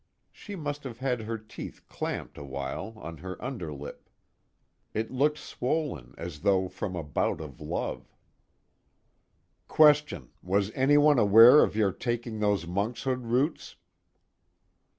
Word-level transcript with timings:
She 0.31 0.55
must 0.55 0.83
have 0.83 0.97
had 0.97 1.21
her 1.21 1.37
teeth 1.37 1.87
clamped 1.87 2.35
a 2.39 2.43
while 2.43 2.93
on 2.95 3.17
her 3.17 3.39
underlip. 3.39 4.09
It 4.95 5.11
looked 5.11 5.37
swollen 5.37 6.15
as 6.17 6.39
though 6.39 6.67
from 6.69 6.95
a 6.95 7.03
bout 7.03 7.39
of 7.39 7.61
love. 7.61 8.11
QUESTION: 9.67 10.31
Was 10.41 10.71
anyone 10.71 11.19
aware 11.19 11.61
of 11.61 11.75
your 11.75 11.91
taking 11.91 12.39
those 12.39 12.65
monkshood 12.65 13.27
roots? 13.27 13.75